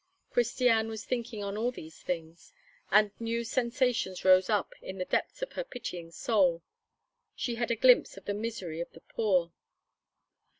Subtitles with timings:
[0.31, 2.51] Christiane was thinking on all these things;
[2.89, 6.63] and new sensations rose up in the depths of her pitying soul.
[7.35, 9.53] She had a glimpse of the misery of the poor.